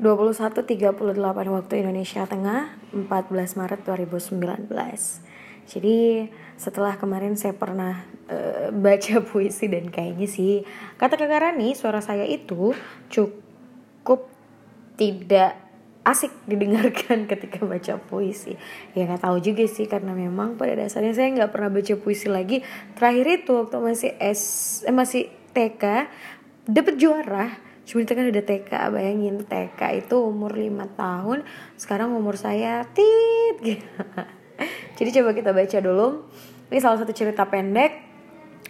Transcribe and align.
21.38 0.00 1.20
waktu 1.28 1.72
Indonesia 1.84 2.24
Tengah 2.24 2.72
14 2.96 3.60
Maret 3.60 3.80
2019 3.84 4.72
Jadi 5.68 6.24
setelah 6.56 6.96
kemarin 6.96 7.36
saya 7.36 7.52
pernah 7.52 8.08
uh, 8.32 8.72
baca 8.84 9.20
puisi 9.20 9.68
dan 9.68 9.92
kayaknya 9.92 10.24
sih 10.24 10.64
Kata 10.96 11.20
kakak 11.20 11.52
Rani 11.52 11.76
suara 11.76 12.00
saya 12.00 12.24
itu 12.24 12.72
cukup 13.12 14.24
tidak 14.96 15.56
asik 16.00 16.32
didengarkan 16.48 17.24
ketika 17.30 17.60
baca 17.64 18.00
puisi. 18.00 18.56
Ya 18.96 19.04
nggak 19.04 19.20
tahu 19.20 19.36
juga 19.44 19.68
sih 19.68 19.84
karena 19.84 20.16
memang 20.16 20.56
pada 20.56 20.76
dasarnya 20.76 21.12
saya 21.12 21.28
nggak 21.36 21.52
pernah 21.52 21.68
baca 21.68 21.94
puisi 22.00 22.28
lagi. 22.32 22.64
Terakhir 22.96 23.44
itu 23.44 23.52
waktu 23.52 23.76
masih 23.80 24.10
S 24.16 24.42
eh, 24.88 24.94
masih 24.96 25.28
TK 25.52 26.08
dapat 26.68 26.94
juara 26.96 27.69
cuma 27.90 28.06
itu 28.06 28.14
kan 28.14 28.22
udah 28.22 28.44
TK 28.46 28.70
bayangin 28.94 29.42
TK 29.42 30.06
itu 30.06 30.14
umur 30.22 30.54
5 30.54 30.94
tahun 30.94 31.42
sekarang 31.74 32.14
umur 32.14 32.38
saya 32.38 32.86
tit 32.94 33.58
gitu. 33.66 33.82
jadi 34.94 35.10
coba 35.18 35.34
kita 35.34 35.50
baca 35.50 35.78
dulu. 35.82 36.30
Ini 36.70 36.78
salah 36.78 37.02
satu 37.02 37.10
cerita 37.10 37.50
pendek 37.50 37.98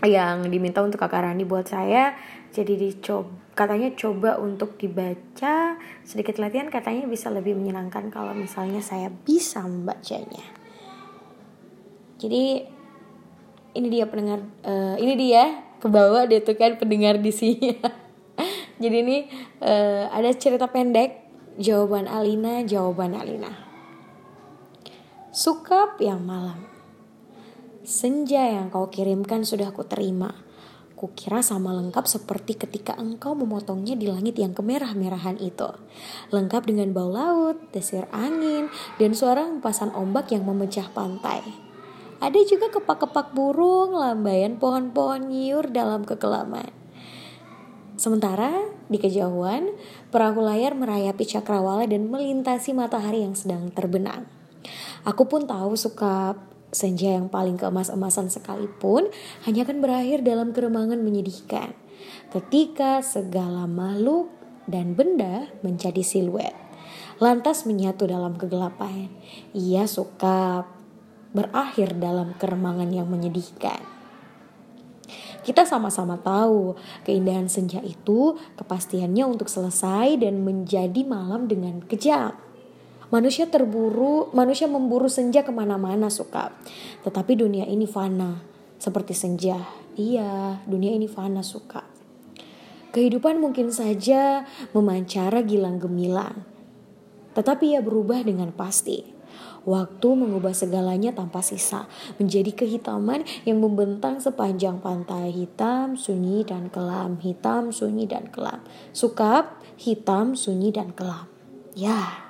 yang 0.08 0.48
diminta 0.48 0.80
untuk 0.80 0.96
kakak 0.96 1.28
Rani 1.28 1.44
buat 1.44 1.68
saya. 1.68 2.16
Jadi 2.48 2.80
dicoba 2.80 3.52
katanya 3.60 3.92
coba 3.92 4.40
untuk 4.40 4.80
dibaca 4.80 5.76
sedikit 6.00 6.40
latihan 6.40 6.72
katanya 6.72 7.04
bisa 7.04 7.28
lebih 7.28 7.52
menyenangkan 7.52 8.08
kalau 8.08 8.32
misalnya 8.32 8.80
saya 8.80 9.12
bisa 9.12 9.60
membacanya. 9.60 10.40
Jadi 12.16 12.64
ini 13.76 13.86
dia 13.92 14.08
pendengar 14.08 14.40
uh, 14.64 14.96
ini 14.96 15.12
dia 15.12 15.60
kebawa 15.76 16.24
dia 16.24 16.40
tuh 16.40 16.56
kan 16.56 16.80
pendengar 16.80 17.20
di 17.20 17.32
sini 17.36 17.76
Jadi 18.80 18.96
ini 18.96 19.28
uh, 19.60 20.08
ada 20.08 20.32
cerita 20.32 20.72
pendek 20.72 21.20
jawaban 21.60 22.08
Alina, 22.08 22.64
jawaban 22.64 23.12
Alina. 23.12 23.52
Sukap 25.30 26.00
yang 26.00 26.24
malam. 26.24 26.64
Senja 27.84 28.40
yang 28.40 28.72
kau 28.72 28.88
kirimkan 28.88 29.44
sudah 29.44 29.68
ku 29.76 29.84
terima. 29.84 30.32
Kukira 30.96 31.40
sama 31.40 31.72
lengkap 31.76 32.04
seperti 32.04 32.60
ketika 32.60 32.92
engkau 32.96 33.32
memotongnya 33.32 33.96
di 33.96 34.04
langit 34.04 34.36
yang 34.36 34.52
kemerah-merahan 34.52 35.40
itu. 35.40 35.68
Lengkap 36.28 36.68
dengan 36.68 36.92
bau 36.92 37.08
laut, 37.08 37.56
desir 37.72 38.04
angin, 38.12 38.68
dan 39.00 39.16
suara 39.16 39.48
hempasan 39.48 39.96
ombak 39.96 40.28
yang 40.32 40.44
memecah 40.44 40.92
pantai. 40.92 41.40
Ada 42.20 42.36
juga 42.44 42.68
kepak-kepak 42.68 43.32
burung, 43.32 43.96
lambaian 43.96 44.60
pohon-pohon 44.60 45.32
nyiur 45.32 45.72
dalam 45.72 46.04
kekelaman. 46.04 46.79
Sementara 48.00 48.64
di 48.88 48.96
kejauhan, 48.96 49.76
perahu 50.08 50.40
layar 50.40 50.72
merayapi 50.72 51.28
cakrawala 51.28 51.84
dan 51.84 52.08
melintasi 52.08 52.72
matahari 52.72 53.20
yang 53.20 53.36
sedang 53.36 53.68
terbenam. 53.76 54.24
Aku 55.04 55.28
pun 55.28 55.44
tahu 55.44 55.76
suka 55.76 56.32
senja 56.72 57.12
yang 57.12 57.28
paling 57.28 57.60
keemas-emasan 57.60 58.32
sekalipun 58.32 59.12
hanya 59.44 59.68
akan 59.68 59.84
berakhir 59.84 60.24
dalam 60.24 60.56
keremangan 60.56 61.04
menyedihkan. 61.04 61.76
Ketika 62.32 63.04
segala 63.04 63.68
makhluk 63.68 64.32
dan 64.64 64.96
benda 64.96 65.52
menjadi 65.60 66.00
siluet. 66.00 66.56
Lantas 67.20 67.68
menyatu 67.68 68.08
dalam 68.08 68.32
kegelapan. 68.40 69.12
Ia 69.52 69.84
suka 69.84 70.64
berakhir 71.36 72.00
dalam 72.00 72.32
keremangan 72.40 72.88
yang 72.88 73.12
menyedihkan. 73.12 73.99
Kita 75.40 75.64
sama-sama 75.64 76.20
tahu 76.20 76.76
keindahan 77.08 77.48
senja 77.48 77.80
itu 77.80 78.36
kepastiannya 78.60 79.24
untuk 79.24 79.48
selesai 79.48 80.20
dan 80.20 80.44
menjadi 80.44 81.00
malam 81.08 81.48
dengan 81.48 81.80
kejam. 81.84 82.36
Manusia 83.10 83.50
terburu, 83.50 84.30
manusia 84.30 84.70
memburu 84.70 85.10
senja 85.10 85.42
ke 85.42 85.50
mana-mana 85.50 86.06
suka. 86.12 86.54
Tetapi 87.02 87.34
dunia 87.40 87.66
ini 87.66 87.82
fana, 87.88 88.38
seperti 88.78 89.18
senja. 89.18 89.58
Iya, 89.98 90.62
dunia 90.68 90.94
ini 90.94 91.10
fana 91.10 91.42
suka. 91.42 91.82
Kehidupan 92.94 93.42
mungkin 93.42 93.74
saja 93.74 94.46
memancara 94.70 95.42
gilang 95.42 95.82
gemilang. 95.82 96.46
Tetapi 97.34 97.74
ia 97.74 97.80
berubah 97.82 98.22
dengan 98.22 98.50
pasti. 98.54 99.19
Waktu 99.68 100.08
mengubah 100.16 100.56
segalanya 100.56 101.12
tanpa 101.12 101.44
sisa, 101.44 101.84
menjadi 102.16 102.64
kehitaman 102.64 103.28
yang 103.44 103.60
membentang 103.60 104.16
sepanjang 104.16 104.80
pantai 104.80 105.28
hitam, 105.28 106.00
sunyi 106.00 106.48
dan 106.48 106.72
kelam, 106.72 107.20
hitam, 107.20 107.68
sunyi 107.68 108.08
dan 108.08 108.32
kelam. 108.32 108.64
Sukap, 108.96 109.60
hitam, 109.76 110.32
sunyi 110.32 110.72
dan 110.72 110.96
kelam. 110.96 111.28
Ya. 111.76 112.24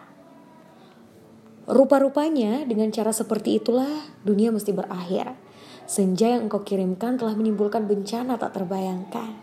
Rupa-rupanya 1.71 2.67
dengan 2.67 2.91
cara 2.91 3.15
seperti 3.15 3.63
itulah 3.63 4.11
dunia 4.27 4.51
mesti 4.51 4.75
berakhir. 4.75 5.39
Senja 5.87 6.35
yang 6.35 6.51
engkau 6.51 6.67
kirimkan 6.67 7.15
telah 7.15 7.39
menimbulkan 7.39 7.87
bencana 7.87 8.43
tak 8.43 8.59
terbayangkan. 8.59 9.39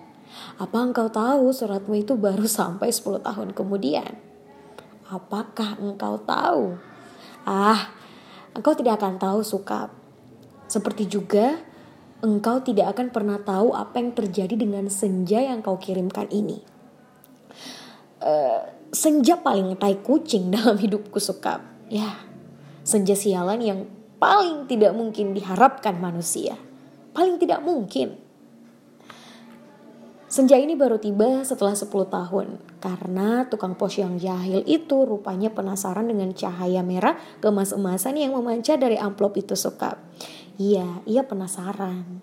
Apa 0.59 0.77
engkau 0.83 1.07
tahu 1.07 1.55
suratmu 1.55 2.03
itu 2.03 2.19
baru 2.19 2.43
sampai 2.43 2.91
10 2.91 3.23
tahun 3.23 3.55
kemudian? 3.55 4.19
Apakah 5.07 5.79
engkau 5.79 6.19
tahu 6.27 6.75
Ah, 7.47 7.95
engkau 8.51 8.75
tidak 8.75 8.99
akan 8.99 9.15
tahu 9.15 9.39
suka. 9.39 9.87
Seperti 10.67 11.07
juga 11.07 11.55
engkau 12.19 12.59
tidak 12.59 12.91
akan 12.91 13.07
pernah 13.15 13.39
tahu 13.39 13.71
apa 13.71 14.03
yang 14.03 14.11
terjadi 14.11 14.59
dengan 14.59 14.91
senja 14.91 15.39
yang 15.39 15.63
kau 15.63 15.79
kirimkan 15.79 16.27
ini. 16.27 16.59
Uh, 18.19 18.67
senja 18.91 19.39
paling 19.39 19.79
tai 19.79 20.03
kucing 20.03 20.51
dalam 20.55 20.75
hidupku 20.75 21.23
suka. 21.23 21.63
Ya, 21.87 22.19
senja 22.83 23.15
sialan 23.15 23.63
yang 23.63 23.79
paling 24.19 24.67
tidak 24.67 24.91
mungkin 24.91 25.31
diharapkan 25.31 26.03
manusia. 26.03 26.59
Paling 27.15 27.39
tidak 27.39 27.63
mungkin. 27.63 28.26
Senja 30.37 30.53
ini 30.53 30.77
baru 30.77 31.01
tiba 31.01 31.41
setelah 31.41 31.73
10 31.73 31.89
tahun 32.13 32.61
karena 32.77 33.49
tukang 33.49 33.73
pos 33.73 33.97
yang 33.97 34.21
jahil 34.21 34.61
itu 34.69 35.01
rupanya 35.01 35.49
penasaran 35.49 36.05
dengan 36.05 36.29
cahaya 36.29 36.85
merah 36.85 37.17
kemas-emasan 37.41 38.21
yang 38.21 38.37
memancar 38.37 38.77
dari 38.77 39.01
amplop 39.01 39.33
itu 39.41 39.57
suka. 39.57 39.97
Iya, 40.61 41.01
ia 41.09 41.25
penasaran. 41.25 42.21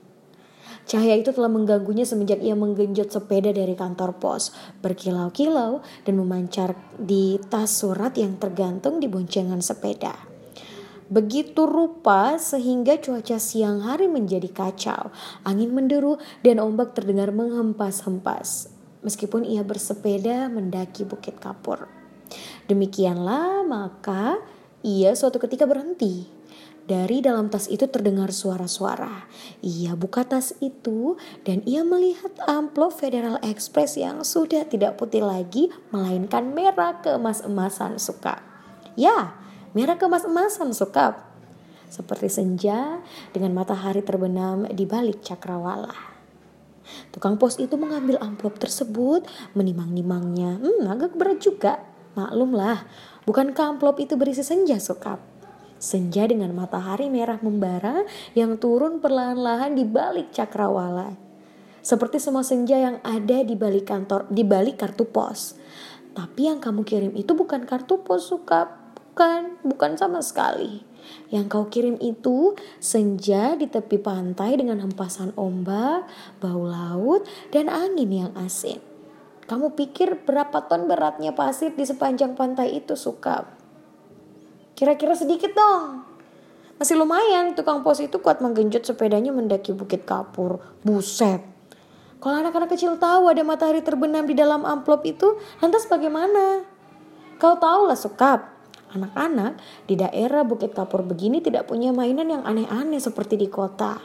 Cahaya 0.86 1.18
itu 1.18 1.34
telah 1.34 1.50
mengganggunya 1.50 2.06
semenjak 2.06 2.38
ia 2.38 2.54
menggenjot 2.54 3.10
sepeda 3.10 3.50
dari 3.50 3.74
kantor 3.74 4.14
pos, 4.22 4.54
berkilau-kilau 4.78 5.82
dan 6.06 6.14
memancar 6.14 6.78
di 6.94 7.42
tas 7.50 7.82
surat 7.82 8.14
yang 8.14 8.38
tergantung 8.38 9.02
di 9.02 9.10
boncengan 9.10 9.58
sepeda. 9.58 10.33
Begitu 11.12 11.68
rupa 11.68 12.40
sehingga 12.40 12.96
cuaca 12.96 13.36
siang 13.36 13.84
hari 13.84 14.08
menjadi 14.08 14.48
kacau. 14.48 15.12
Angin 15.44 15.76
menderu 15.76 16.16
dan 16.40 16.56
ombak 16.56 16.96
terdengar 16.96 17.28
menghempas-hempas. 17.28 18.72
Meskipun 19.04 19.44
ia 19.44 19.60
bersepeda 19.60 20.48
mendaki 20.48 21.04
Bukit 21.04 21.36
Kapur. 21.36 21.92
Demikianlah 22.64 23.60
maka 23.68 24.40
ia 24.80 25.12
suatu 25.12 25.36
ketika 25.36 25.68
berhenti. 25.68 26.24
Dari 26.84 27.24
dalam 27.24 27.48
tas 27.48 27.64
itu 27.72 27.88
terdengar 27.88 28.28
suara-suara. 28.28 29.24
Ia 29.64 29.96
buka 29.96 30.24
tas 30.24 30.52
itu 30.60 31.16
dan 31.40 31.64
ia 31.64 31.80
melihat 31.80 32.32
amplop 32.44 32.92
Federal 32.92 33.40
Express 33.40 33.96
yang 33.96 34.20
sudah 34.20 34.68
tidak 34.68 35.00
putih 35.00 35.24
lagi 35.24 35.72
melainkan 35.92 36.52
merah 36.52 37.00
keemas-emasan 37.00 37.96
suka. 37.96 38.44
Ya, 39.00 39.32
merah 39.74 39.98
kemas-emasan 39.98 40.70
sokap. 40.70 41.34
Seperti 41.90 42.26
senja 42.26 42.98
dengan 43.30 43.54
matahari 43.54 44.02
terbenam 44.02 44.66
di 44.70 44.86
balik 44.86 45.22
cakrawala. 45.22 46.14
Tukang 47.10 47.38
pos 47.38 47.58
itu 47.58 47.74
mengambil 47.78 48.18
amplop 48.22 48.58
tersebut, 48.58 49.26
menimang-nimangnya. 49.54 50.58
Hmm, 50.58 50.90
agak 50.90 51.18
berat 51.18 51.38
juga. 51.42 51.82
Maklumlah, 52.14 52.86
bukankah 53.26 53.74
amplop 53.74 53.98
itu 53.98 54.14
berisi 54.14 54.46
senja 54.46 54.78
sokap? 54.78 55.18
Senja 55.82 56.24
dengan 56.30 56.54
matahari 56.54 57.10
merah 57.10 57.42
membara 57.42 58.06
yang 58.32 58.56
turun 58.56 59.02
perlahan-lahan 59.02 59.74
di 59.74 59.82
balik 59.82 60.30
cakrawala. 60.30 61.18
Seperti 61.84 62.16
semua 62.16 62.46
senja 62.46 62.80
yang 62.80 62.96
ada 63.04 63.44
di 63.44 63.52
balik 63.58 63.90
kantor, 63.90 64.30
di 64.32 64.40
balik 64.46 64.80
kartu 64.80 65.04
pos. 65.04 65.58
Tapi 66.14 66.48
yang 66.48 66.62
kamu 66.62 66.86
kirim 66.86 67.12
itu 67.18 67.36
bukan 67.36 67.66
kartu 67.68 68.00
pos, 68.00 68.30
Sukap 68.30 68.83
Bukan, 69.14 69.62
bukan 69.62 69.94
sama 69.94 70.18
sekali. 70.26 70.82
Yang 71.30 71.46
kau 71.46 71.70
kirim 71.70 71.94
itu 72.02 72.58
senja 72.82 73.54
di 73.54 73.70
tepi 73.70 74.02
pantai 74.02 74.58
dengan 74.58 74.82
hempasan 74.82 75.30
ombak, 75.38 76.10
bau 76.42 76.66
laut, 76.66 77.22
dan 77.54 77.70
angin 77.70 78.10
yang 78.10 78.34
asin. 78.34 78.82
Kamu 79.46 79.78
pikir 79.78 80.26
berapa 80.26 80.66
ton 80.66 80.90
beratnya 80.90 81.30
pasir 81.30 81.70
di 81.78 81.86
sepanjang 81.86 82.34
pantai 82.34 82.74
itu, 82.74 82.98
Suka? 82.98 83.46
Kira-kira 84.74 85.14
sedikit 85.14 85.54
dong. 85.54 86.02
Masih 86.82 86.98
lumayan, 86.98 87.54
tukang 87.54 87.86
pos 87.86 88.02
itu 88.02 88.18
kuat 88.18 88.42
menggenjot 88.42 88.82
sepedanya 88.82 89.30
mendaki 89.30 89.70
Bukit 89.70 90.02
Kapur. 90.02 90.58
Buset. 90.82 91.38
Kalau 92.18 92.42
anak-anak 92.42 92.74
kecil 92.74 92.98
tahu 92.98 93.30
ada 93.30 93.46
matahari 93.46 93.78
terbenam 93.78 94.26
di 94.26 94.34
dalam 94.34 94.66
amplop 94.66 95.06
itu, 95.06 95.38
lantas 95.62 95.86
bagaimana? 95.86 96.66
Kau 97.38 97.54
tahu 97.62 97.86
lah 97.86 97.94
Sukap, 97.94 98.53
Anak-anak 98.94 99.58
di 99.90 99.98
daerah 99.98 100.46
Bukit 100.46 100.70
Kapur 100.70 101.02
begini 101.02 101.42
tidak 101.42 101.66
punya 101.66 101.90
mainan 101.90 102.30
yang 102.30 102.46
aneh-aneh 102.46 103.02
seperti 103.02 103.34
di 103.34 103.50
kota. 103.50 103.98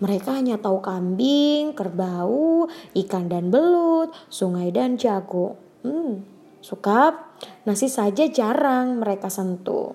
Mereka 0.00 0.32
hanya 0.32 0.56
tahu 0.56 0.80
kambing, 0.80 1.76
kerbau, 1.76 2.64
ikan 2.96 3.28
dan 3.28 3.52
belut, 3.52 4.16
sungai 4.32 4.72
dan 4.72 4.96
jago. 4.96 5.60
Hmm, 5.84 6.24
sukap, 6.64 7.36
nasi 7.68 7.92
saja 7.92 8.24
jarang 8.32 9.04
mereka 9.04 9.28
sentuh. 9.28 9.92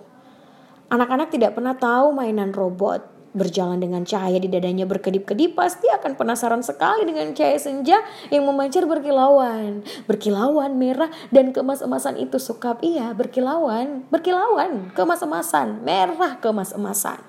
Anak-anak 0.93 1.33
tidak 1.33 1.57
pernah 1.57 1.73
tahu 1.73 2.13
mainan 2.13 2.53
robot 2.53 3.14
berjalan 3.35 3.83
dengan 3.83 4.07
cahaya 4.07 4.39
di 4.39 4.47
dadanya 4.47 4.87
berkedip-kedip 4.87 5.53
pasti 5.53 5.91
akan 5.91 6.15
penasaran 6.15 6.63
sekali 6.63 7.03
dengan 7.03 7.35
cahaya 7.35 7.59
senja 7.59 7.99
yang 8.31 8.47
memancar 8.47 8.87
berkilauan. 8.87 9.83
Berkilauan 10.07 10.79
merah 10.79 11.11
dan 11.29 11.51
kemas-emasan 11.51 12.15
itu 12.17 12.39
sukap 12.39 12.79
iya 12.81 13.11
berkilauan, 13.11 14.07
berkilauan, 14.07 14.95
kemas-emasan, 14.95 15.83
merah 15.83 16.39
kemas-emasan. 16.39 17.19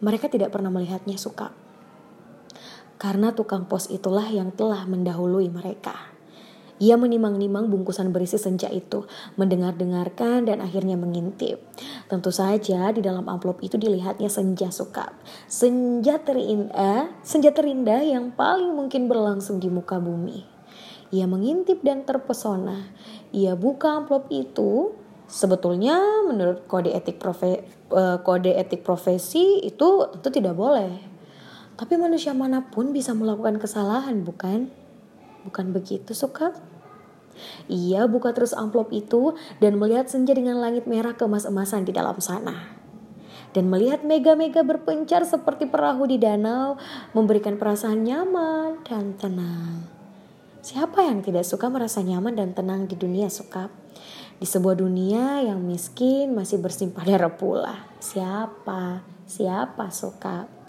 Mereka 0.00 0.32
tidak 0.32 0.54
pernah 0.54 0.72
melihatnya 0.72 1.20
sukap. 1.20 1.52
Karena 2.96 3.32
tukang 3.32 3.64
pos 3.64 3.88
itulah 3.88 4.28
yang 4.28 4.52
telah 4.52 4.86
mendahului 4.88 5.48
mereka. 5.50 6.09
Ia 6.80 6.96
menimang-nimang 6.96 7.68
bungkusan 7.68 8.08
berisi 8.08 8.40
senja 8.40 8.72
itu, 8.72 9.04
mendengar-dengarkan 9.36 10.48
dan 10.48 10.64
akhirnya 10.64 10.96
mengintip. 10.96 11.60
Tentu 12.08 12.32
saja 12.32 12.88
di 12.88 13.04
dalam 13.04 13.28
amplop 13.28 13.60
itu 13.60 13.76
dilihatnya 13.76 14.32
senja 14.32 14.72
sukap. 14.72 15.12
Senja 15.44 16.16
terindah, 16.24 17.12
senja 17.20 17.52
terindah 17.52 18.00
yang 18.00 18.32
paling 18.32 18.72
mungkin 18.72 19.12
berlangsung 19.12 19.60
di 19.60 19.68
muka 19.68 20.00
bumi. 20.00 20.40
Ia 21.12 21.28
mengintip 21.28 21.84
dan 21.84 22.08
terpesona. 22.08 22.88
Ia 23.36 23.60
buka 23.60 24.00
amplop 24.00 24.32
itu. 24.32 24.96
Sebetulnya 25.28 26.00
menurut 26.26 26.64
kode 26.64 26.90
etik 26.96 27.20
profe, 27.20 27.62
uh, 27.92 28.18
kode 28.24 28.56
etik 28.56 28.80
profesi 28.82 29.62
itu 29.62 30.08
tentu 30.16 30.28
tidak 30.32 30.56
boleh. 30.56 30.96
Tapi 31.76 31.94
manusia 32.00 32.32
mana 32.32 32.72
pun 32.72 32.96
bisa 32.96 33.12
melakukan 33.12 33.60
kesalahan, 33.60 34.24
bukan? 34.24 34.79
Bukan 35.46 35.72
begitu, 35.72 36.12
suka? 36.12 36.52
Ia 37.70 38.04
buka 38.10 38.34
terus 38.36 38.52
amplop 38.52 38.92
itu 38.92 39.32
dan 39.62 39.80
melihat 39.80 40.10
senja 40.10 40.36
dengan 40.36 40.60
langit 40.60 40.84
merah 40.84 41.16
kemas-emasan 41.16 41.88
di 41.88 41.92
dalam 41.94 42.18
sana. 42.20 42.76
Dan 43.50 43.66
melihat 43.66 44.06
mega-mega 44.06 44.62
berpencar 44.62 45.26
seperti 45.26 45.66
perahu 45.66 46.06
di 46.06 46.22
danau 46.22 46.78
memberikan 47.16 47.58
perasaan 47.58 48.06
nyaman 48.06 48.78
dan 48.86 49.18
tenang. 49.18 49.82
Siapa 50.60 51.02
yang 51.02 51.24
tidak 51.24 51.48
suka 51.48 51.66
merasa 51.72 52.04
nyaman 52.04 52.36
dan 52.36 52.52
tenang 52.54 52.86
di 52.86 52.94
dunia 52.94 53.26
suka? 53.32 53.72
Di 54.38 54.46
sebuah 54.46 54.78
dunia 54.78 55.42
yang 55.42 55.60
miskin 55.64 56.36
masih 56.36 56.62
bersimpah 56.62 57.02
darah 57.02 57.32
pula. 57.32 57.90
Siapa? 57.98 59.02
Siapa 59.24 59.88
suka? 59.88 60.59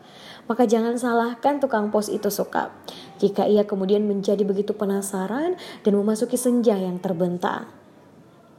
Maka 0.49 0.65
jangan 0.65 0.97
salahkan 0.97 1.61
tukang 1.61 1.89
pos 1.93 2.09
itu 2.09 2.29
suka. 2.31 2.73
Jika 3.21 3.45
ia 3.45 3.67
kemudian 3.67 4.05
menjadi 4.07 4.41
begitu 4.41 4.73
penasaran 4.73 5.59
dan 5.83 5.93
memasuki 5.93 6.39
senja 6.39 6.77
yang 6.77 6.97
terbentang. 6.97 7.69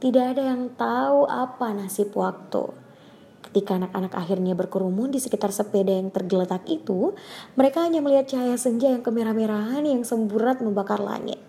Tidak 0.03 0.35
ada 0.35 0.43
yang 0.51 0.75
tahu 0.75 1.23
apa 1.27 1.71
nasib 1.71 2.11
waktu. 2.15 2.75
Ketika 3.43 3.75
anak-anak 3.79 4.15
akhirnya 4.15 4.55
berkerumun 4.55 5.11
di 5.11 5.19
sekitar 5.19 5.51
sepeda 5.51 5.93
yang 5.95 6.11
tergeletak 6.11 6.63
itu, 6.67 7.15
mereka 7.59 7.83
hanya 7.83 7.99
melihat 7.99 8.35
cahaya 8.35 8.55
senja 8.55 8.91
yang 8.91 9.03
kemerah-merahan 9.03 9.83
yang 9.83 10.01
semburat 10.07 10.63
membakar 10.63 10.99
langit. 10.99 11.39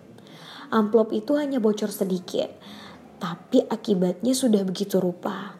Amplop 0.69 1.15
itu 1.15 1.39
hanya 1.39 1.57
bocor 1.63 1.89
sedikit, 1.89 2.51
tapi 3.17 3.63
akibatnya 3.65 4.35
sudah 4.35 4.61
begitu 4.67 4.99
rupa. 4.99 5.55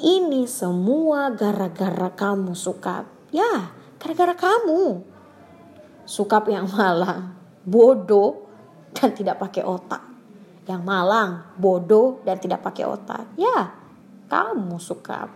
Ini 0.00 0.50
semua 0.50 1.30
gara-gara 1.30 2.10
kamu 2.10 2.52
suka. 2.58 3.06
Ya, 3.30 3.70
Gara-gara 4.04 4.36
kamu. 4.36 5.00
Sukap 6.04 6.44
yang 6.52 6.68
malang, 6.68 7.32
bodoh, 7.64 8.44
dan 8.92 9.16
tidak 9.16 9.40
pakai 9.40 9.64
otak. 9.64 10.04
Yang 10.68 10.82
malang, 10.84 11.56
bodoh, 11.56 12.20
dan 12.20 12.36
tidak 12.36 12.60
pakai 12.60 12.84
otak. 12.84 13.24
Ya, 13.40 13.72
kamu 14.28 14.76
sukap. 14.76 15.32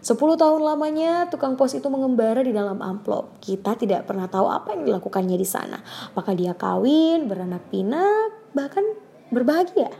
Sepuluh 0.00 0.40
tahun 0.40 0.64
lamanya 0.64 1.28
tukang 1.28 1.60
pos 1.60 1.76
itu 1.76 1.84
mengembara 1.92 2.40
di 2.40 2.56
dalam 2.56 2.80
amplop. 2.80 3.36
Kita 3.44 3.76
tidak 3.76 4.08
pernah 4.08 4.32
tahu 4.32 4.48
apa 4.48 4.72
yang 4.72 4.88
dilakukannya 4.88 5.36
di 5.36 5.44
sana. 5.44 5.76
Apakah 6.08 6.32
dia 6.32 6.56
kawin, 6.56 7.28
beranak 7.28 7.68
pinak, 7.68 8.56
bahkan 8.56 8.96
berbahagia. 9.28 9.92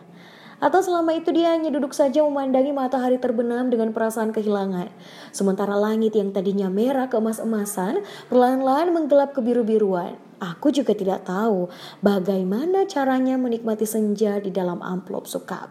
Atau 0.58 0.82
selama 0.82 1.14
itu 1.14 1.30
dia 1.30 1.54
hanya 1.54 1.70
duduk 1.70 1.94
saja 1.94 2.26
memandangi 2.26 2.74
matahari 2.74 3.14
terbenam 3.22 3.70
dengan 3.70 3.94
perasaan 3.94 4.34
kehilangan. 4.34 4.90
Sementara 5.30 5.78
langit 5.78 6.18
yang 6.18 6.34
tadinya 6.34 6.66
merah 6.66 7.06
keemas-emasan 7.06 8.02
perlahan-lahan 8.26 8.90
menggelap 8.90 9.38
kebiru-biruan. 9.38 10.18
Aku 10.38 10.74
juga 10.74 10.94
tidak 10.94 11.26
tahu 11.26 11.70
bagaimana 12.02 12.86
caranya 12.90 13.38
menikmati 13.38 13.86
senja 13.86 14.38
di 14.42 14.50
dalam 14.50 14.82
amplop 14.82 15.30
sukap. 15.30 15.70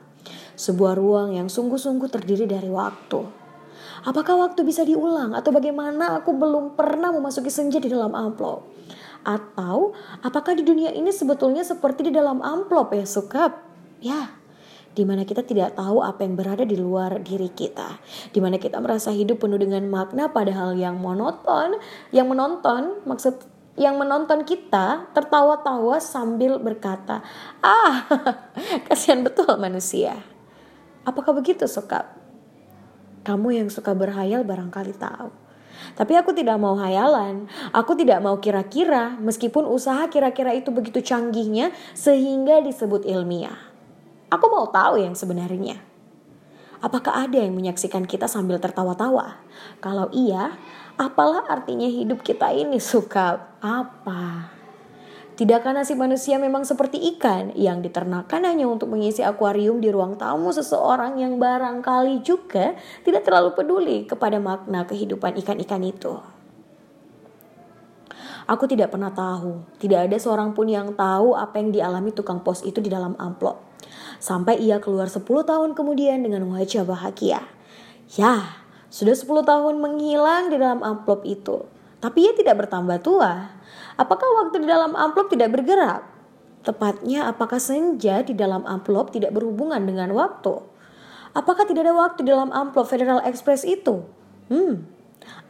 Sebuah 0.55 0.95
ruang 0.95 1.35
yang 1.35 1.51
sungguh-sungguh 1.51 2.07
terdiri 2.07 2.47
dari 2.47 2.71
waktu. 2.71 3.47
Apakah 4.07 4.39
waktu 4.39 4.63
bisa 4.63 4.87
diulang 4.87 5.35
atau 5.35 5.51
bagaimana 5.51 6.19
aku 6.19 6.31
belum 6.31 6.79
pernah 6.79 7.11
memasuki 7.11 7.51
senja 7.51 7.79
di 7.83 7.91
dalam 7.91 8.15
amplop? 8.15 8.63
Atau 9.27 9.91
apakah 10.23 10.55
di 10.55 10.63
dunia 10.63 10.95
ini 10.95 11.11
sebetulnya 11.11 11.65
seperti 11.67 12.07
di 12.07 12.13
dalam 12.15 12.39
amplop 12.39 12.95
ya 12.95 13.03
sukap? 13.03 13.59
Ya, 13.99 14.36
di 14.97 15.05
mana 15.05 15.21
kita 15.29 15.45
tidak 15.45 15.77
tahu 15.77 16.01
apa 16.01 16.25
yang 16.25 16.33
berada 16.33 16.65
di 16.65 16.73
luar 16.73 17.21
diri 17.21 17.53
kita, 17.53 18.01
di 18.33 18.41
mana 18.41 18.57
kita 18.57 18.81
merasa 18.81 19.13
hidup 19.13 19.45
penuh 19.45 19.61
dengan 19.61 19.85
makna 19.85 20.33
padahal 20.33 20.73
yang 20.73 20.97
monoton, 20.97 21.77
yang 22.09 22.25
menonton 22.25 23.05
maksud 23.05 23.37
yang 23.77 24.01
menonton 24.01 24.41
kita 24.41 25.05
tertawa-tawa 25.13 26.01
sambil 26.01 26.57
berkata, 26.57 27.21
"Ah, 27.61 28.09
kasihan 28.89 29.21
betul 29.21 29.53
manusia." 29.61 30.17
Apakah 31.05 31.37
begitu, 31.37 31.69
Sokap? 31.69 32.17
Kamu 33.21 33.53
yang 33.53 33.69
suka 33.69 33.93
berhayal 33.93 34.41
barangkali 34.41 34.97
tahu. 34.97 35.29
Tapi 35.93 36.13
aku 36.17 36.33
tidak 36.33 36.57
mau 36.57 36.73
hayalan, 36.73 37.45
aku 37.69 37.93
tidak 37.93 38.17
mau 38.17 38.41
kira-kira, 38.41 39.13
meskipun 39.21 39.69
usaha 39.69 40.09
kira-kira 40.09 40.57
itu 40.57 40.73
begitu 40.73 41.05
canggihnya 41.05 41.69
sehingga 41.93 42.65
disebut 42.65 43.05
ilmiah. 43.05 43.76
Aku 44.27 44.51
mau 44.51 44.67
tahu 44.67 44.99
yang 44.99 45.15
sebenarnya. 45.15 45.79
Apakah 46.83 47.25
ada 47.25 47.39
yang 47.39 47.55
menyaksikan 47.55 48.03
kita 48.03 48.27
sambil 48.27 48.59
tertawa-tawa? 48.59 49.39
Kalau 49.79 50.11
iya, 50.11 50.59
apalah 50.99 51.47
artinya 51.47 51.87
hidup 51.87 52.27
kita 52.27 52.51
ini 52.51 52.75
suka 52.75 53.55
apa? 53.63 54.51
Tidakkah 55.39 55.71
nasib 55.71 56.01
manusia 56.01 56.35
memang 56.41 56.67
seperti 56.67 56.97
ikan 57.15 57.55
yang 57.55 57.79
diternakan 57.79 58.41
hanya 58.43 58.67
untuk 58.67 58.91
mengisi 58.91 59.23
akuarium 59.23 59.79
di 59.79 59.93
ruang 59.93 60.19
tamu 60.19 60.51
seseorang 60.51 61.15
yang 61.21 61.39
barangkali 61.39 62.19
juga 62.25 62.75
tidak 63.07 63.23
terlalu 63.23 63.55
peduli 63.55 63.97
kepada 64.03 64.43
makna 64.43 64.83
kehidupan 64.83 65.39
ikan-ikan 65.39 65.85
itu? 65.87 66.19
Aku 68.49 68.67
tidak 68.67 68.91
pernah 68.91 69.13
tahu, 69.13 69.63
tidak 69.79 70.11
ada 70.11 70.17
seorang 70.19 70.51
pun 70.51 70.67
yang 70.67 70.91
tahu 70.97 71.37
apa 71.37 71.61
yang 71.63 71.69
dialami 71.71 72.11
tukang 72.11 72.43
pos 72.43 72.65
itu 72.65 72.83
di 72.83 72.89
dalam 72.91 73.15
amplop. 73.15 73.61
Sampai 74.17 74.57
ia 74.61 74.81
keluar 74.81 75.09
10 75.09 75.23
tahun 75.23 75.77
kemudian 75.77 76.25
dengan 76.25 76.45
wajah 76.49 76.83
bahagia. 76.83 77.45
Ya, 78.17 78.63
sudah 78.89 79.13
10 79.13 79.45
tahun 79.45 79.75
menghilang 79.77 80.49
di 80.49 80.57
dalam 80.57 80.81
amplop 80.81 81.27
itu. 81.27 81.67
Tapi 81.97 82.29
ia 82.29 82.33
tidak 82.33 82.65
bertambah 82.65 83.01
tua. 83.01 83.57
Apakah 83.97 84.29
waktu 84.45 84.61
di 84.63 84.67
dalam 84.69 84.93
amplop 84.93 85.33
tidak 85.33 85.53
bergerak? 85.53 86.05
Tepatnya 86.61 87.29
apakah 87.29 87.57
senja 87.57 88.21
di 88.21 88.35
dalam 88.37 88.67
amplop 88.67 89.13
tidak 89.13 89.33
berhubungan 89.33 89.81
dengan 89.87 90.13
waktu? 90.13 90.61
Apakah 91.37 91.69
tidak 91.69 91.85
ada 91.85 91.95
waktu 91.95 92.25
di 92.25 92.29
dalam 92.33 92.49
amplop 92.49 92.89
Federal 92.89 93.21
Express 93.21 93.61
itu? 93.61 94.05
Hmm, 94.49 94.87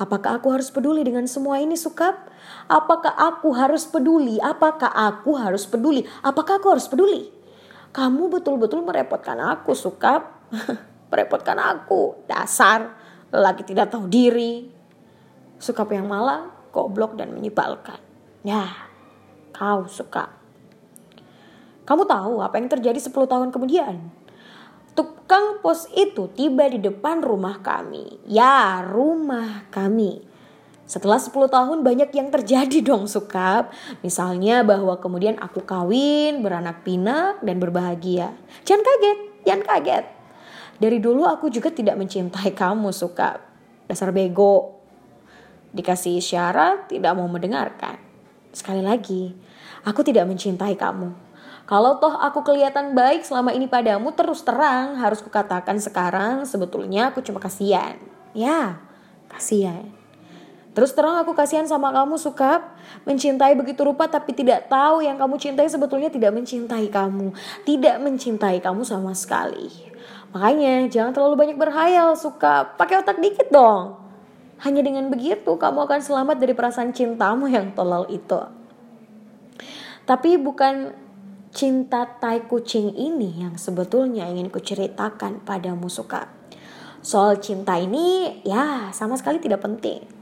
apakah 0.02 0.42
aku 0.42 0.52
harus 0.52 0.68
peduli 0.74 1.06
dengan 1.06 1.30
semua 1.30 1.64
ini 1.64 1.78
Sukap? 1.80 2.28
Apakah 2.68 3.16
aku 3.16 3.56
harus 3.56 3.88
peduli? 3.88 4.42
Apakah 4.44 4.92
aku 4.92 5.38
harus 5.38 5.64
peduli? 5.64 6.04
Apakah 6.26 6.60
aku 6.60 6.76
harus 6.76 6.90
peduli? 6.90 7.37
Kamu 7.96 8.30
betul-betul 8.30 8.84
merepotkan 8.84 9.40
aku, 9.40 9.74
suka 9.74 10.22
merepotkan 11.12 11.58
aku. 11.58 12.28
Dasar 12.28 12.94
lelaki 13.32 13.64
tidak 13.64 13.92
tahu 13.92 14.08
diri. 14.08 14.68
Suka 15.58 15.88
yang 15.90 16.06
malang, 16.06 16.54
goblok 16.70 17.18
dan 17.18 17.34
menyebalkan. 17.34 17.98
Ya, 18.46 18.70
kau 19.56 19.90
suka. 19.90 20.30
Kamu 21.88 22.04
tahu 22.04 22.44
apa 22.44 22.60
yang 22.60 22.68
terjadi 22.68 23.00
10 23.00 23.16
tahun 23.16 23.50
kemudian? 23.50 23.96
Tukang 24.92 25.64
pos 25.64 25.88
itu 25.96 26.28
tiba 26.36 26.68
di 26.68 26.84
depan 26.84 27.24
rumah 27.24 27.64
kami. 27.64 28.28
Ya, 28.28 28.84
rumah 28.84 29.72
kami. 29.72 30.27
Setelah 30.88 31.20
10 31.20 31.36
tahun 31.52 31.84
banyak 31.84 32.16
yang 32.16 32.32
terjadi 32.32 32.80
dong 32.80 33.12
Sukap. 33.12 33.76
Misalnya 34.02 34.64
bahwa 34.64 34.96
kemudian 35.04 35.36
aku 35.38 35.68
kawin, 35.68 36.40
beranak 36.40 36.88
pinak, 36.88 37.44
dan 37.44 37.60
berbahagia. 37.60 38.32
Jangan 38.64 38.88
kaget, 38.88 39.20
Jangan 39.48 39.64
kaget. 39.64 40.06
Dari 40.78 41.00
dulu 41.00 41.24
aku 41.24 41.48
juga 41.48 41.72
tidak 41.72 41.96
mencintai 41.96 42.52
kamu, 42.52 42.92
suka. 42.92 43.40
Dasar 43.88 44.12
bego. 44.12 44.84
Dikasih 45.72 46.20
isyarat, 46.20 46.92
tidak 46.92 47.16
mau 47.16 47.32
mendengarkan. 47.32 47.96
Sekali 48.52 48.84
lagi, 48.84 49.32
aku 49.88 50.04
tidak 50.04 50.28
mencintai 50.28 50.76
kamu. 50.76 51.16
Kalau 51.64 52.00
toh 52.00 52.16
aku 52.16 52.44
kelihatan 52.44 52.92
baik 52.92 53.24
selama 53.24 53.56
ini 53.56 53.72
padamu, 53.72 54.12
terus 54.12 54.44
terang 54.44 55.00
harus 55.00 55.24
kukatakan 55.24 55.80
sekarang 55.80 56.44
sebetulnya 56.44 57.12
aku 57.12 57.24
cuma 57.24 57.40
kasihan. 57.40 58.00
Ya, 58.36 58.80
kasihan. 59.32 59.97
Terus 60.78 60.94
terang 60.94 61.18
aku 61.18 61.34
kasihan 61.34 61.66
sama 61.66 61.90
kamu 61.90 62.22
suka 62.22 62.62
mencintai 63.02 63.58
begitu 63.58 63.82
rupa 63.82 64.06
tapi 64.06 64.30
tidak 64.30 64.70
tahu 64.70 65.02
yang 65.02 65.18
kamu 65.18 65.42
cintai 65.42 65.66
sebetulnya 65.66 66.14
tidak 66.14 66.38
mencintai 66.38 66.86
kamu. 66.94 67.34
Tidak 67.66 67.98
mencintai 67.98 68.62
kamu 68.62 68.86
sama 68.86 69.10
sekali. 69.18 69.74
Makanya 70.38 70.86
jangan 70.86 71.18
terlalu 71.18 71.34
banyak 71.34 71.58
berhayal 71.58 72.14
suka 72.14 72.78
pakai 72.78 73.02
otak 73.02 73.18
dikit 73.18 73.50
dong. 73.50 73.98
Hanya 74.62 74.86
dengan 74.86 75.10
begitu 75.10 75.58
kamu 75.58 75.90
akan 75.90 75.98
selamat 75.98 76.38
dari 76.38 76.54
perasaan 76.54 76.94
cintamu 76.94 77.50
yang 77.50 77.74
tolol 77.74 78.06
itu. 78.14 78.38
Tapi 80.06 80.38
bukan 80.38 80.94
cinta 81.58 82.06
tai 82.06 82.46
kucing 82.46 82.94
ini 82.94 83.42
yang 83.42 83.58
sebetulnya 83.58 84.30
ingin 84.30 84.54
kuceritakan 84.54 85.42
padamu 85.42 85.90
suka. 85.90 86.30
Soal 87.02 87.42
cinta 87.42 87.82
ini 87.82 88.30
ya 88.46 88.94
sama 88.94 89.18
sekali 89.18 89.42
tidak 89.42 89.66
penting. 89.66 90.17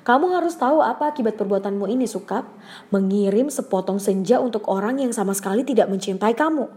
Kamu 0.00 0.32
harus 0.32 0.56
tahu 0.56 0.80
apa 0.80 1.12
akibat 1.12 1.36
perbuatanmu 1.36 1.84
ini, 1.92 2.08
Sukap. 2.08 2.48
Mengirim 2.88 3.52
sepotong 3.52 4.00
senja 4.00 4.40
untuk 4.40 4.64
orang 4.72 4.96
yang 4.96 5.12
sama 5.12 5.36
sekali 5.36 5.60
tidak 5.60 5.92
mencintai 5.92 6.32
kamu. 6.32 6.68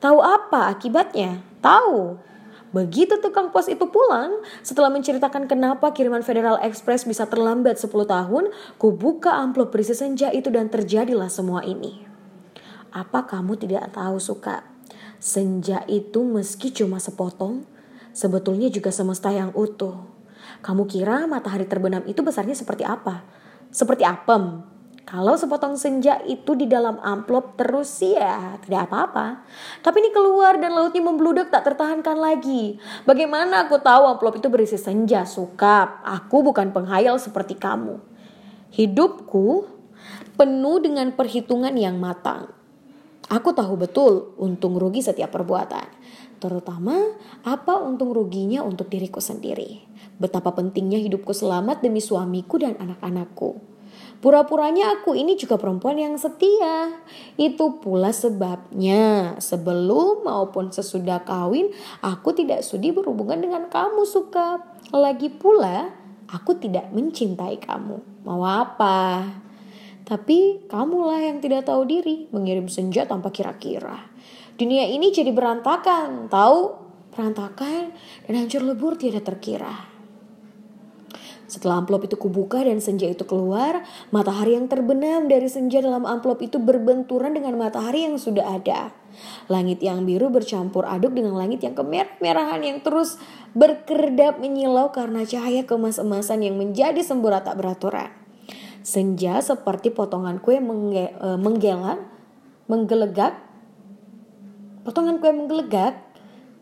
Tahu 0.00 0.18
apa 0.24 0.72
akibatnya? 0.72 1.44
Tahu. 1.60 2.16
Begitu 2.72 3.16
tukang 3.22 3.54
pos 3.54 3.70
itu 3.72 3.88
pulang, 3.88 4.42
setelah 4.60 4.92
menceritakan 4.92 5.48
kenapa 5.48 5.96
kiriman 5.96 6.20
Federal 6.20 6.60
Express 6.60 7.08
bisa 7.08 7.24
terlambat 7.24 7.80
10 7.80 7.88
tahun, 8.04 8.52
ku 8.76 8.92
buka 8.92 9.32
amplop 9.32 9.72
berisi 9.72 9.96
senja 9.96 10.28
itu 10.28 10.52
dan 10.52 10.68
terjadilah 10.68 11.30
semua 11.32 11.64
ini. 11.64 12.04
Apa 12.92 13.24
kamu 13.24 13.56
tidak 13.56 13.96
tahu, 13.96 14.20
Suka? 14.20 14.64
Senja 15.16 15.84
itu 15.88 16.20
meski 16.24 16.68
cuma 16.72 17.00
sepotong, 17.00 17.64
sebetulnya 18.12 18.68
juga 18.68 18.92
semesta 18.92 19.32
yang 19.32 19.52
utuh. 19.56 20.15
Kamu 20.64 20.88
kira 20.88 21.24
matahari 21.28 21.68
terbenam 21.68 22.04
itu 22.08 22.20
besarnya 22.20 22.54
seperti 22.56 22.86
apa? 22.86 23.24
Seperti 23.72 24.06
apem. 24.06 24.64
Kalau 25.06 25.38
sepotong 25.38 25.78
senja 25.78 26.18
itu 26.26 26.58
di 26.58 26.66
dalam 26.66 26.98
amplop 26.98 27.54
terus 27.54 28.02
ya 28.02 28.58
tidak 28.58 28.90
apa-apa. 28.90 29.46
Tapi 29.78 30.02
ini 30.02 30.10
keluar 30.10 30.58
dan 30.58 30.74
lautnya 30.74 30.98
membludak 30.98 31.46
tak 31.54 31.62
tertahankan 31.62 32.18
lagi. 32.18 32.82
Bagaimana 33.06 33.70
aku 33.70 33.78
tahu 33.78 34.02
amplop 34.02 34.42
itu 34.42 34.50
berisi 34.50 34.74
senja? 34.74 35.22
Sukap, 35.22 36.02
aku 36.02 36.50
bukan 36.50 36.74
penghayal 36.74 37.22
seperti 37.22 37.54
kamu. 37.54 38.02
Hidupku 38.74 39.70
penuh 40.34 40.82
dengan 40.82 41.14
perhitungan 41.14 41.78
yang 41.78 42.02
matang. 42.02 42.50
Aku 43.30 43.54
tahu 43.54 43.78
betul 43.78 44.34
untung 44.42 44.74
rugi 44.74 45.06
setiap 45.06 45.30
perbuatan. 45.30 45.86
Terutama 46.42 47.14
apa 47.46 47.78
untung 47.78 48.10
ruginya 48.10 48.66
untuk 48.66 48.90
diriku 48.90 49.22
sendiri. 49.22 49.85
Betapa 50.16 50.56
pentingnya 50.56 50.96
hidupku 50.96 51.36
selamat 51.36 51.84
demi 51.84 52.00
suamiku 52.00 52.56
dan 52.56 52.76
anak-anakku. 52.80 53.76
Pura-puranya 54.16 54.96
aku 54.96 55.12
ini 55.12 55.36
juga 55.36 55.60
perempuan 55.60 56.00
yang 56.00 56.16
setia. 56.16 57.04
Itu 57.36 57.84
pula 57.84 58.16
sebabnya 58.16 59.36
sebelum 59.36 60.24
maupun 60.24 60.72
sesudah 60.72 61.20
kawin 61.20 61.68
aku 62.00 62.32
tidak 62.32 62.64
sudi 62.64 62.96
berhubungan 62.96 63.44
dengan 63.44 63.68
kamu 63.68 64.08
suka. 64.08 64.64
Lagi 64.96 65.28
pula 65.28 65.92
aku 66.32 66.56
tidak 66.56 66.88
mencintai 66.96 67.60
kamu. 67.60 68.24
Mau 68.24 68.40
apa? 68.40 69.20
Tapi 70.06 70.64
kamulah 70.70 71.20
yang 71.20 71.42
tidak 71.44 71.68
tahu 71.68 71.84
diri 71.84 72.30
mengirim 72.32 72.72
senja 72.72 73.04
tanpa 73.04 73.28
kira-kira. 73.34 74.06
Dunia 74.56 74.88
ini 74.88 75.12
jadi 75.12 75.28
berantakan, 75.28 76.32
tahu? 76.32 76.88
Berantakan 77.12 77.92
dan 78.24 78.32
hancur 78.32 78.64
lebur 78.64 78.96
tidak 78.96 79.28
terkira. 79.28 79.95
Setelah 81.46 81.82
amplop 81.82 82.10
itu 82.10 82.18
kubuka 82.18 82.58
dan 82.62 82.82
senja 82.82 83.06
itu 83.06 83.22
keluar, 83.22 83.86
matahari 84.10 84.58
yang 84.58 84.66
terbenam 84.66 85.30
dari 85.30 85.46
senja 85.46 85.78
dalam 85.78 86.02
amplop 86.02 86.42
itu 86.42 86.58
berbenturan 86.58 87.38
dengan 87.38 87.54
matahari 87.54 88.02
yang 88.02 88.18
sudah 88.18 88.58
ada. 88.58 88.90
Langit 89.46 89.80
yang 89.80 90.02
biru 90.04 90.28
bercampur 90.28 90.84
aduk 90.84 91.14
dengan 91.14 91.38
langit 91.38 91.62
yang 91.62 91.78
kemerah-merahan 91.78 92.60
yang 92.66 92.78
terus 92.82 93.16
berkedap 93.54 94.42
menyilau 94.42 94.90
karena 94.90 95.22
cahaya 95.22 95.62
kemas-emasan 95.64 96.44
yang 96.44 96.58
menjadi 96.58 96.98
sembura 97.00 97.40
tak 97.40 97.62
beraturan. 97.62 98.10
Senja 98.86 99.42
seperti 99.42 99.90
potongan 99.90 100.38
kue 100.38 100.62
mengge, 100.62 101.10
uh, 101.18 101.38
menggelang, 101.38 102.06
menggelegak, 102.70 103.38
potongan 104.86 105.18
kue 105.18 105.30
menggelegak 105.34 106.05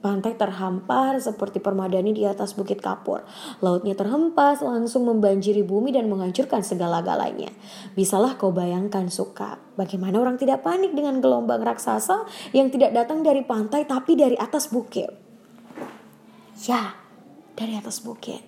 Pantai 0.05 0.37
terhampar 0.37 1.17
seperti 1.17 1.65
permadani 1.65 2.13
di 2.13 2.29
atas 2.29 2.53
bukit 2.53 2.85
kapur. 2.85 3.25
Lautnya 3.65 3.97
terhempas 3.97 4.61
langsung 4.61 5.09
membanjiri 5.09 5.65
bumi 5.65 5.97
dan 5.97 6.13
menghancurkan 6.13 6.61
segala-galanya. 6.61 7.49
Bisalah 7.97 8.37
kau 8.37 8.53
bayangkan 8.53 9.09
suka, 9.09 9.57
bagaimana 9.81 10.21
orang 10.21 10.37
tidak 10.37 10.61
panik 10.61 10.93
dengan 10.93 11.25
gelombang 11.25 11.65
raksasa 11.65 12.29
yang 12.53 12.69
tidak 12.69 12.93
datang 12.93 13.25
dari 13.25 13.49
pantai 13.49 13.89
tapi 13.89 14.13
dari 14.13 14.37
atas 14.37 14.69
bukit. 14.69 15.09
Ya, 16.69 17.01
dari 17.57 17.73
atas 17.73 18.05
bukit. 18.05 18.45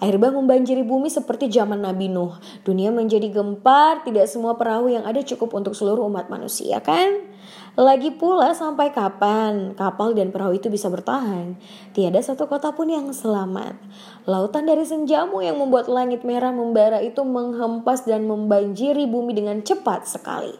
Air 0.00 0.16
bah 0.16 0.32
membanjiri 0.32 0.80
bumi 0.80 1.12
seperti 1.12 1.48
zaman 1.52 1.84
Nabi 1.84 2.08
Nuh. 2.08 2.36
Dunia 2.64 2.88
menjadi 2.88 3.28
gempar, 3.28 4.00
tidak 4.04 4.28
semua 4.28 4.56
perahu 4.56 4.88
yang 4.88 5.04
ada 5.04 5.24
cukup 5.24 5.56
untuk 5.56 5.76
seluruh 5.76 6.08
umat 6.08 6.28
manusia 6.28 6.80
kan? 6.80 7.32
Lagi 7.78 8.10
pula 8.10 8.50
sampai 8.50 8.90
kapan 8.90 9.78
kapal 9.78 10.10
dan 10.10 10.34
perahu 10.34 10.58
itu 10.58 10.66
bisa 10.66 10.90
bertahan? 10.90 11.54
Tiada 11.94 12.18
satu 12.18 12.50
kota 12.50 12.74
pun 12.74 12.90
yang 12.90 13.14
selamat. 13.14 13.78
Lautan 14.26 14.66
dari 14.66 14.82
senjamu 14.82 15.38
yang 15.38 15.54
membuat 15.54 15.86
langit 15.86 16.26
merah 16.26 16.50
membara 16.50 16.98
itu 16.98 17.22
menghempas 17.22 18.02
dan 18.02 18.26
membanjiri 18.26 19.06
bumi 19.06 19.38
dengan 19.38 19.62
cepat 19.62 20.10
sekali. 20.10 20.50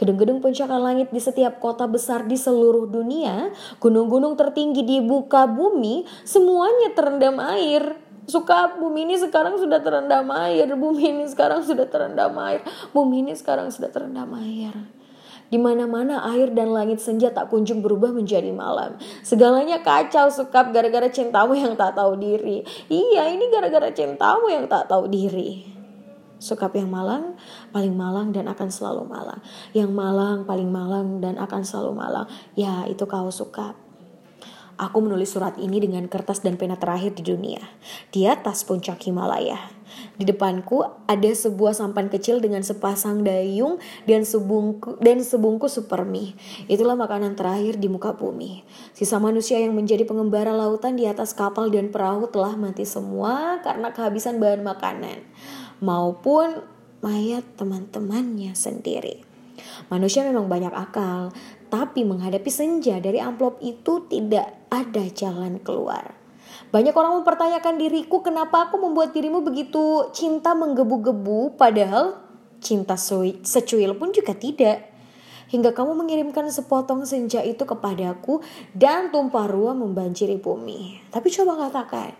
Gedung-gedung 0.00 0.40
pencakar 0.40 0.80
langit 0.80 1.12
di 1.12 1.20
setiap 1.20 1.60
kota 1.60 1.84
besar 1.84 2.24
di 2.24 2.40
seluruh 2.40 2.88
dunia, 2.88 3.52
gunung-gunung 3.76 4.36
tertinggi 4.40 4.80
di 4.80 5.04
buka 5.04 5.44
bumi, 5.44 6.08
semuanya 6.24 6.92
terendam 6.96 7.36
air. 7.36 8.00
Suka 8.24 8.80
bumi 8.80 9.06
ini 9.06 9.16
sekarang 9.20 9.60
sudah 9.60 9.84
terendam 9.84 10.26
air, 10.32 10.72
bumi 10.72 11.04
ini 11.20 11.24
sekarang 11.28 11.60
sudah 11.62 11.84
terendam 11.84 12.32
air, 12.40 12.64
bumi 12.96 13.28
ini 13.28 13.32
sekarang 13.36 13.68
sudah 13.68 13.92
terendam 13.92 14.32
air. 14.40 14.95
Di 15.46 15.58
mana-mana 15.62 16.26
air 16.34 16.50
dan 16.50 16.74
langit 16.74 16.98
senja 16.98 17.30
tak 17.30 17.54
kunjung 17.54 17.78
berubah 17.80 18.10
menjadi 18.10 18.50
malam. 18.50 18.98
Segalanya 19.22 19.78
kacau 19.78 20.26
sukap 20.26 20.74
gara-gara 20.74 21.06
cintamu 21.06 21.54
yang 21.54 21.78
tak 21.78 21.94
tahu 21.94 22.18
diri. 22.18 22.66
Iya, 22.90 23.30
ini 23.30 23.46
gara-gara 23.54 23.94
cintamu 23.94 24.50
yang 24.50 24.66
tak 24.66 24.90
tahu 24.90 25.06
diri. 25.06 25.62
Sukap 26.36 26.76
yang 26.76 26.92
malang, 26.92 27.38
paling 27.72 27.96
malang 27.96 28.28
dan 28.34 28.50
akan 28.50 28.68
selalu 28.68 29.08
malang. 29.08 29.40
Yang 29.72 29.90
malang, 29.94 30.38
paling 30.44 30.68
malang 30.68 31.22
dan 31.24 31.40
akan 31.40 31.64
selalu 31.64 31.96
malang. 31.96 32.26
Ya, 32.52 32.84
itu 32.84 33.08
kau 33.08 33.32
sukap. 33.32 33.85
Aku 34.76 35.00
menulis 35.00 35.32
surat 35.32 35.56
ini 35.56 35.80
dengan 35.80 36.04
kertas 36.04 36.44
dan 36.44 36.60
pena 36.60 36.76
terakhir 36.76 37.16
di 37.16 37.24
dunia. 37.24 37.64
Di 38.12 38.28
atas 38.28 38.60
puncak 38.68 39.00
Himalaya. 39.08 39.72
Di 40.20 40.28
depanku 40.28 40.84
ada 41.08 41.30
sebuah 41.32 41.72
sampan 41.72 42.12
kecil 42.12 42.44
dengan 42.44 42.60
sepasang 42.60 43.24
dayung 43.24 43.80
dan 44.04 44.28
sebungkus, 44.28 45.00
dan 45.00 45.24
sebungkus 45.24 45.80
super 45.80 46.04
mie. 46.04 46.36
Itulah 46.68 46.92
makanan 46.92 47.40
terakhir 47.40 47.80
di 47.80 47.88
muka 47.88 48.12
bumi. 48.12 48.68
Sisa 48.92 49.16
manusia 49.16 49.56
yang 49.56 49.72
menjadi 49.72 50.04
pengembara 50.04 50.52
lautan 50.52 51.00
di 51.00 51.08
atas 51.08 51.32
kapal 51.32 51.72
dan 51.72 51.88
perahu 51.88 52.28
telah 52.28 52.52
mati 52.60 52.84
semua 52.84 53.64
karena 53.64 53.96
kehabisan 53.96 54.36
bahan 54.36 54.60
makanan. 54.60 55.24
Maupun 55.80 56.60
mayat 57.00 57.44
teman-temannya 57.56 58.52
sendiri. 58.52 59.24
Manusia 59.88 60.20
memang 60.26 60.52
banyak 60.52 60.72
akal, 60.72 61.32
tapi 61.76 62.08
menghadapi 62.08 62.48
senja 62.48 62.96
dari 63.04 63.20
amplop 63.20 63.60
itu 63.60 64.08
tidak 64.08 64.48
ada 64.72 65.04
jalan 65.12 65.60
keluar. 65.60 66.16
Banyak 66.72 66.96
orang 66.96 67.20
mempertanyakan 67.20 67.76
diriku 67.76 68.24
kenapa 68.24 68.72
aku 68.72 68.80
membuat 68.80 69.12
dirimu 69.12 69.44
begitu 69.44 70.08
cinta 70.16 70.56
menggebu-gebu 70.56 71.60
padahal 71.60 72.16
cinta 72.64 72.96
secuil 72.96 73.92
pun 73.92 74.08
juga 74.08 74.32
tidak. 74.32 74.88
Hingga 75.52 75.76
kamu 75.76 76.00
mengirimkan 76.00 76.48
sepotong 76.48 77.04
senja 77.04 77.44
itu 77.44 77.68
kepadaku 77.68 78.40
dan 78.72 79.12
tumpah 79.12 79.44
ruah 79.44 79.76
membanjiri 79.76 80.40
bumi. 80.40 81.12
Tapi 81.12 81.28
coba 81.28 81.68
katakan, 81.68 82.16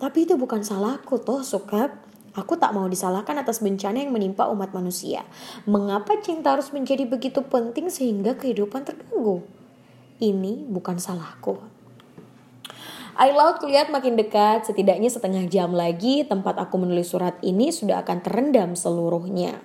tapi 0.00 0.24
itu 0.24 0.34
bukan 0.40 0.64
salahku 0.64 1.20
toh 1.20 1.44
Sukab. 1.44 2.07
Aku 2.38 2.54
tak 2.54 2.70
mau 2.70 2.86
disalahkan 2.86 3.34
atas 3.42 3.58
bencana 3.58 3.98
yang 3.98 4.14
menimpa 4.14 4.46
umat 4.54 4.70
manusia. 4.70 5.26
Mengapa 5.66 6.14
cinta 6.22 6.54
harus 6.54 6.70
menjadi 6.70 7.02
begitu 7.02 7.42
penting 7.42 7.90
sehingga 7.90 8.38
kehidupan 8.38 8.86
terganggu? 8.86 9.42
ini 10.18 10.66
bukan 10.66 10.98
salahku. 10.98 11.58
Air 13.18 13.34
laut 13.34 13.58
kelihatan 13.58 13.90
makin 13.90 14.14
dekat, 14.14 14.62
setidaknya 14.70 15.10
setengah 15.10 15.42
jam 15.50 15.74
lagi 15.74 16.22
tempat 16.22 16.54
aku 16.54 16.78
menulis 16.78 17.10
surat 17.10 17.34
ini 17.42 17.74
sudah 17.74 18.06
akan 18.06 18.22
terendam 18.22 18.78
seluruhnya. 18.78 19.58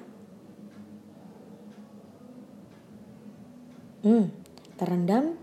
Hmm, 4.02 4.34
terendam 4.74 5.38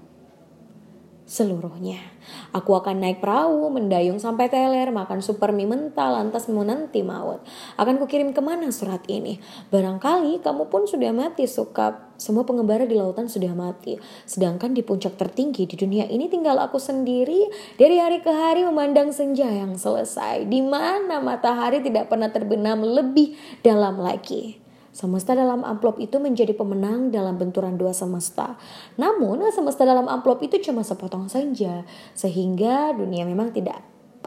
seluruhnya. 1.31 2.03
Aku 2.51 2.75
akan 2.75 3.07
naik 3.07 3.23
perahu, 3.23 3.71
mendayung 3.71 4.19
sampai 4.19 4.51
teler, 4.51 4.91
makan 4.91 5.23
super 5.23 5.55
mie 5.55 5.71
mentah, 5.71 6.11
lantas 6.11 6.51
menanti 6.51 7.07
maut. 7.07 7.39
Akan 7.79 8.03
kukirim 8.03 8.35
ke 8.35 8.43
mana 8.43 8.67
surat 8.75 9.07
ini? 9.07 9.39
Barangkali 9.71 10.43
kamu 10.43 10.67
pun 10.67 10.91
sudah 10.91 11.15
mati, 11.15 11.47
Sukap. 11.47 12.11
Semua 12.19 12.43
pengembara 12.43 12.83
di 12.83 12.99
lautan 12.99 13.31
sudah 13.31 13.55
mati. 13.55 13.95
Sedangkan 14.27 14.75
di 14.75 14.83
puncak 14.83 15.15
tertinggi 15.15 15.71
di 15.71 15.79
dunia 15.79 16.11
ini 16.11 16.27
tinggal 16.27 16.59
aku 16.59 16.83
sendiri 16.83 17.47
dari 17.79 17.97
hari 17.97 18.21
ke 18.21 18.29
hari 18.29 18.67
memandang 18.67 19.15
senja 19.15 19.47
yang 19.47 19.79
selesai. 19.79 20.51
Di 20.51 20.61
mana 20.61 21.23
matahari 21.23 21.81
tidak 21.81 22.11
pernah 22.11 22.29
terbenam 22.29 22.83
lebih 22.83 23.39
dalam 23.63 24.03
lagi. 24.03 24.70
Semesta 25.01 25.33
dalam 25.33 25.65
amplop 25.65 25.97
itu 25.97 26.21
menjadi 26.21 26.53
pemenang 26.53 27.09
dalam 27.09 27.41
benturan 27.41 27.81
dua 27.81 27.97
semesta. 27.97 28.61
Namun 29.01 29.41
semesta 29.49 29.89
dalam 29.89 30.05
amplop 30.05 30.45
itu 30.45 30.61
cuma 30.61 30.85
sepotong 30.85 31.25
saja. 31.25 31.89
Sehingga 32.13 32.93
dunia 32.93 33.25
memang 33.25 33.49
tidak 33.49 33.81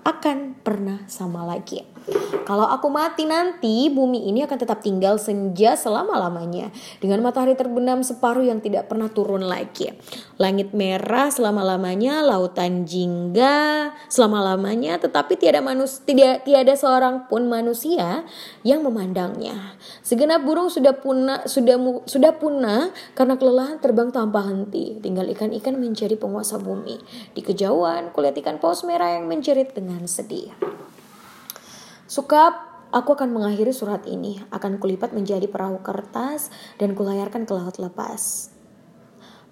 akan 0.04 0.60
pernah 0.62 1.04
sama 1.08 1.48
lagi. 1.48 1.94
Kalau 2.44 2.68
aku 2.68 2.92
mati 2.92 3.24
nanti, 3.24 3.88
bumi 3.88 4.28
ini 4.28 4.44
akan 4.44 4.60
tetap 4.60 4.84
tinggal 4.84 5.16
senja 5.16 5.80
selama-lamanya. 5.80 6.76
Dengan 7.00 7.24
matahari 7.24 7.56
terbenam 7.56 8.04
separuh 8.04 8.44
yang 8.44 8.60
tidak 8.60 8.92
pernah 8.92 9.08
turun 9.08 9.48
lagi. 9.48 9.96
Langit 10.36 10.76
merah 10.76 11.32
selama-lamanya, 11.32 12.20
lautan 12.20 12.84
jingga 12.84 13.96
selama-lamanya, 14.12 15.00
tetapi 15.00 15.40
tiada 15.40 15.64
manus 15.64 16.04
tidak 16.04 16.44
tiada 16.44 16.76
seorang 16.76 17.32
pun 17.32 17.48
manusia 17.48 18.28
yang 18.68 18.84
memandangnya. 18.84 19.80
Segenap 20.04 20.44
burung 20.44 20.68
sudah 20.68 21.00
punah 21.00 21.48
sudah 21.48 21.80
sudah 22.04 22.36
punah 22.36 22.92
karena 23.16 23.40
kelelahan 23.40 23.80
terbang 23.80 24.12
tanpa 24.12 24.44
henti. 24.44 25.00
Tinggal 25.00 25.32
ikan-ikan 25.32 25.80
menjadi 25.80 26.20
penguasa 26.20 26.60
bumi. 26.60 27.00
Di 27.32 27.40
kejauhan, 27.40 28.12
kulihat 28.12 28.36
ikan 28.44 28.60
paus 28.60 28.84
merah 28.84 29.16
yang 29.16 29.32
menjerit 29.32 29.72
dengan 29.94 30.10
sedih. 30.10 30.50
Sukap, 32.10 32.90
aku 32.90 33.14
akan 33.14 33.30
mengakhiri 33.30 33.70
surat 33.70 34.10
ini, 34.10 34.42
akan 34.50 34.82
kulipat 34.82 35.14
menjadi 35.14 35.46
perahu 35.46 35.86
kertas 35.86 36.50
dan 36.82 36.98
kulayarkan 36.98 37.46
ke 37.46 37.54
laut 37.54 37.78
lepas. 37.78 38.50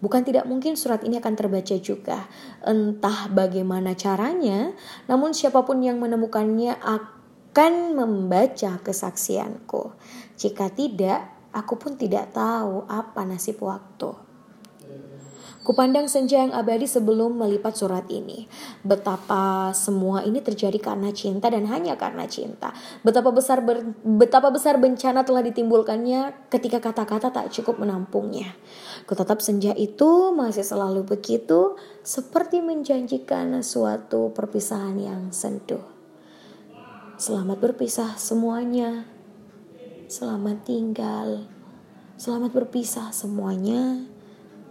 Bukan 0.01 0.25
tidak 0.25 0.49
mungkin 0.49 0.73
surat 0.73 1.05
ini 1.05 1.21
akan 1.21 1.37
terbaca 1.37 1.77
juga. 1.77 2.25
Entah 2.65 3.29
bagaimana 3.29 3.93
caranya, 3.93 4.73
namun 5.05 5.37
siapa 5.37 5.61
pun 5.61 5.77
yang 5.85 6.01
menemukannya 6.01 6.73
akan 6.81 7.93
membaca 7.93 8.81
kesaksianku. 8.81 9.93
Jika 10.41 10.73
tidak, 10.73 11.53
aku 11.53 11.77
pun 11.77 12.01
tidak 12.01 12.33
tahu 12.33 12.89
apa 12.89 13.21
nasib 13.29 13.61
waktu. 13.61 14.30
Kupandang 15.61 16.09
senja 16.09 16.41
yang 16.41 16.57
abadi 16.57 16.89
sebelum 16.89 17.37
melipat 17.37 17.77
surat 17.77 18.09
ini. 18.09 18.49
Betapa 18.81 19.69
semua 19.77 20.25
ini 20.25 20.41
terjadi 20.41 20.81
karena 20.81 21.13
cinta 21.13 21.53
dan 21.53 21.69
hanya 21.69 21.93
karena 22.01 22.25
cinta. 22.25 22.73
Betapa 23.05 23.29
besar 23.29 23.61
ber, 23.61 23.93
betapa 24.01 24.49
besar 24.49 24.81
bencana 24.81 25.21
telah 25.21 25.45
ditimbulkannya 25.45 26.49
ketika 26.49 26.81
kata-kata 26.81 27.29
tak 27.29 27.53
cukup 27.53 27.77
menampungnya. 27.77 28.57
Kutatap 29.05 29.37
senja 29.37 29.69
itu 29.77 30.33
masih 30.33 30.65
selalu 30.65 31.05
begitu 31.05 31.77
seperti 32.01 32.57
menjanjikan 32.65 33.53
suatu 33.61 34.33
perpisahan 34.33 34.97
yang 34.97 35.29
senduh. 35.29 35.85
Selamat 37.21 37.61
berpisah 37.61 38.17
semuanya. 38.17 39.05
Selamat 40.09 40.65
tinggal. 40.65 41.45
Selamat 42.17 42.49
berpisah 42.49 43.13
semuanya. 43.13 44.10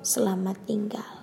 Selamat 0.01 0.57
tinggal. 0.65 1.20